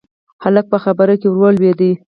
[0.43, 1.81] هلک په خبره کې ور ولوېد: